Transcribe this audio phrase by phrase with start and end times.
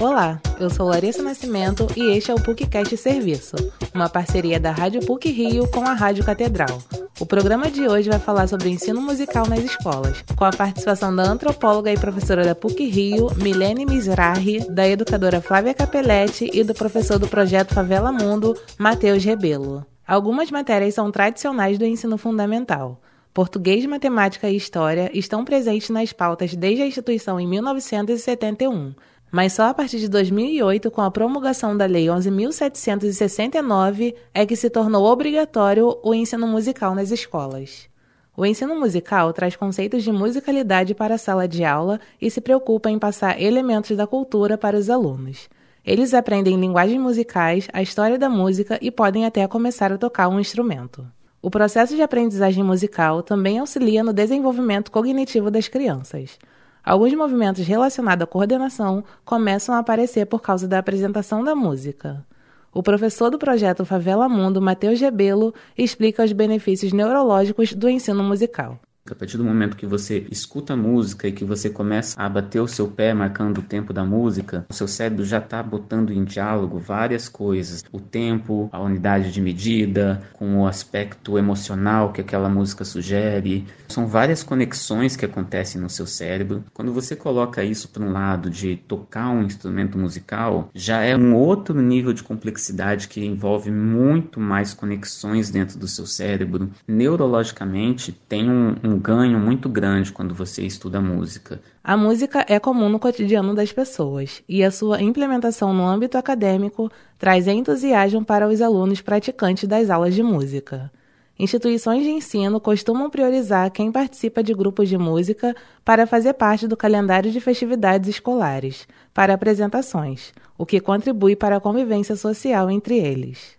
[0.00, 3.56] Olá, eu sou Larissa Nascimento e este é o PUCcast Serviço,
[3.92, 6.80] uma parceria da Rádio PUC Rio com a Rádio Catedral.
[7.18, 11.24] O programa de hoje vai falar sobre ensino musical nas escolas, com a participação da
[11.24, 17.18] antropóloga e professora da PUC Rio, Milene Mizrahi, da educadora Flávia Capelletti e do professor
[17.18, 19.84] do projeto Favela Mundo, Matheus Rebelo.
[20.06, 23.00] Algumas matérias são tradicionais do ensino fundamental.
[23.38, 28.92] Português, matemática e história estão presentes nas pautas desde a instituição em 1971,
[29.30, 34.68] mas só a partir de 2008, com a promulgação da Lei 11.769, é que se
[34.68, 37.88] tornou obrigatório o ensino musical nas escolas.
[38.36, 42.90] O ensino musical traz conceitos de musicalidade para a sala de aula e se preocupa
[42.90, 45.48] em passar elementos da cultura para os alunos.
[45.86, 50.40] Eles aprendem linguagens musicais, a história da música e podem até começar a tocar um
[50.40, 51.06] instrumento.
[51.40, 56.36] O processo de aprendizagem musical também auxilia no desenvolvimento cognitivo das crianças.
[56.84, 62.26] Alguns movimentos relacionados à coordenação começam a aparecer por causa da apresentação da música.
[62.72, 68.80] O professor do projeto Favela Mundo, Matheus Gebelo, explica os benefícios neurológicos do ensino musical.
[69.12, 72.60] A partir do momento que você escuta a música e que você começa a bater
[72.60, 76.24] o seu pé marcando o tempo da música, o seu cérebro já está botando em
[76.24, 77.84] diálogo várias coisas.
[77.92, 83.66] O tempo, a unidade de medida, com o aspecto emocional que aquela música sugere.
[83.88, 86.64] São várias conexões que acontecem no seu cérebro.
[86.72, 91.34] Quando você coloca isso para um lado de tocar um instrumento musical, já é um
[91.34, 96.70] outro nível de complexidade que envolve muito mais conexões dentro do seu cérebro.
[96.86, 101.60] Neurologicamente, tem um, um ganho muito grande quando você estuda música.
[101.82, 106.90] A música é comum no cotidiano das pessoas e a sua implementação no âmbito acadêmico
[107.18, 110.90] traz entusiasmo para os alunos praticantes das aulas de música.
[111.38, 115.54] Instituições de ensino costumam priorizar quem participa de grupos de música
[115.84, 121.60] para fazer parte do calendário de festividades escolares, para apresentações, o que contribui para a
[121.60, 123.56] convivência social entre eles.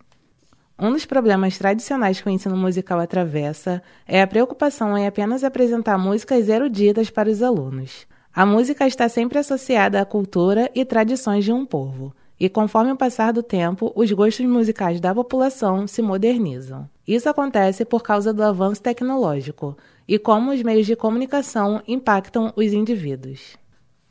[0.82, 5.98] Um dos problemas tradicionais que o ensino musical atravessa é a preocupação em apenas apresentar
[5.98, 8.06] músicas eruditas para os alunos.
[8.34, 12.96] A música está sempre associada à cultura e tradições de um povo, e conforme o
[12.96, 16.88] passar do tempo, os gostos musicais da população se modernizam.
[17.06, 19.76] Isso acontece por causa do avanço tecnológico
[20.08, 23.58] e como os meios de comunicação impactam os indivíduos.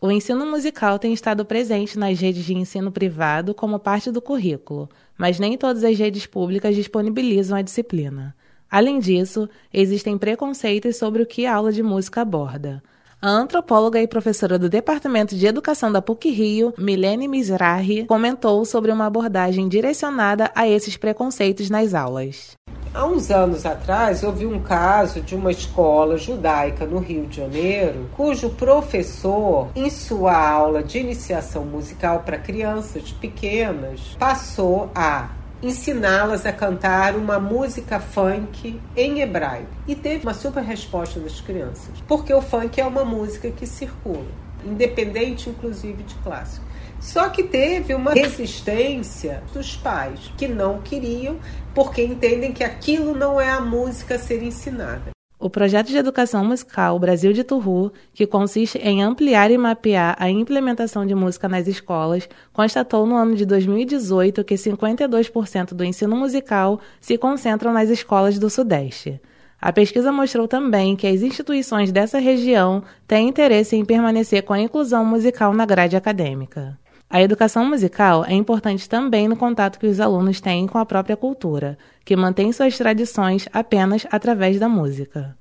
[0.01, 4.87] O ensino musical tem estado presente nas redes de ensino privado como parte do currículo,
[5.17, 8.33] mas nem todas as redes públicas disponibilizam a disciplina.
[8.71, 12.81] Além disso, existem preconceitos sobre o que a aula de música aborda.
[13.21, 19.07] A antropóloga e professora do Departamento de Educação da PUC-Rio, Milene Mizrahi, comentou sobre uma
[19.07, 22.51] abordagem direcionada a esses preconceitos nas aulas.
[22.91, 28.09] Há uns anos atrás, houve um caso de uma escola judaica no Rio de Janeiro,
[28.17, 35.29] cujo professor, em sua aula de iniciação musical para crianças pequenas, passou a
[35.61, 39.69] ensiná-las a cantar uma música funk em hebraico.
[39.87, 44.25] E teve uma super resposta das crianças, porque o funk é uma música que circula,
[44.65, 46.65] independente inclusive de clássico.
[46.99, 51.37] Só que teve uma resistência dos pais que não queriam,
[51.73, 55.11] porque entendem que aquilo não é a música a ser ensinada.
[55.41, 60.29] O projeto de educação musical Brasil de Turru, que consiste em ampliar e mapear a
[60.29, 66.81] implementação de música nas escolas, constatou no ano de 2018 que 52% do ensino musical
[66.99, 69.21] se concentram nas escolas do Sudeste.
[69.61, 74.59] A pesquisa mostrou também que as instituições dessa região têm interesse em permanecer com a
[74.59, 76.79] inclusão musical na grade acadêmica.
[77.09, 81.17] A educação musical é importante também no contato que os alunos têm com a própria
[81.17, 85.35] cultura, que mantém suas tradições apenas através da música.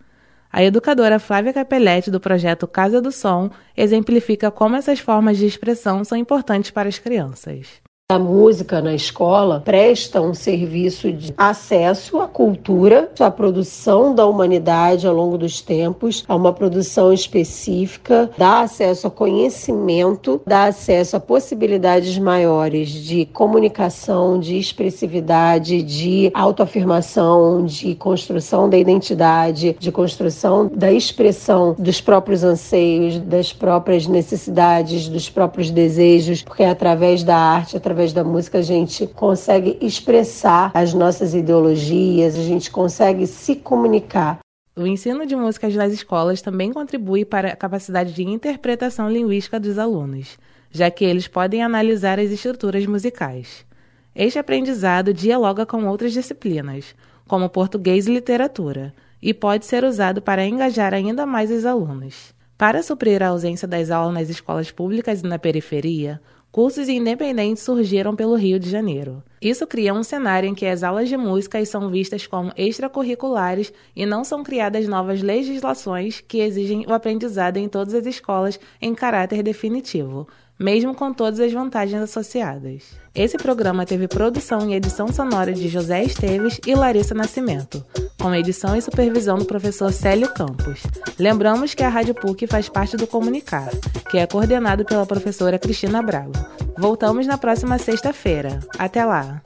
[0.50, 6.02] A educadora Flávia Capelletti, do projeto Casa do Som, exemplifica como essas formas de expressão
[6.04, 7.82] são importantes para as crianças.
[8.10, 15.06] A música na escola presta um serviço de acesso à cultura, à produção da humanidade
[15.06, 21.20] ao longo dos tempos, a uma produção específica, dá acesso a conhecimento, dá acesso a
[21.20, 30.90] possibilidades maiores de comunicação, de expressividade, de autoafirmação, de construção da identidade, de construção da
[30.90, 37.76] expressão dos próprios anseios, das próprias necessidades, dos próprios desejos, porque é através da arte,
[37.76, 43.56] através através da música a gente consegue expressar as nossas ideologias, a gente consegue se
[43.56, 44.38] comunicar.
[44.76, 49.78] O ensino de músicas nas escolas também contribui para a capacidade de interpretação linguística dos
[49.78, 50.38] alunos,
[50.70, 53.66] já que eles podem analisar as estruturas musicais.
[54.14, 56.94] Este aprendizado dialoga com outras disciplinas,
[57.26, 62.32] como português e literatura, e pode ser usado para engajar ainda mais os alunos.
[62.56, 66.20] Para suprir a ausência das aulas nas escolas públicas e na periferia,
[66.58, 69.22] cursos independentes surgiram pelo Rio de Janeiro.
[69.40, 74.04] Isso cria um cenário em que as aulas de música são vistas como extracurriculares e
[74.04, 79.40] não são criadas novas legislações que exigem o aprendizado em todas as escolas em caráter
[79.40, 80.26] definitivo,
[80.58, 82.84] mesmo com todas as vantagens associadas.
[83.14, 87.84] Esse programa teve produção e edição sonora de José Esteves e Larissa Nascimento,
[88.20, 90.82] com edição e supervisão do professor Célio Campos.
[91.18, 93.70] Lembramos que a Rádio PUC faz parte do Comunicar,
[94.10, 96.48] que é coordenado pela professora Cristina Braga.
[96.76, 98.60] Voltamos na próxima sexta-feira.
[98.78, 99.42] Até lá!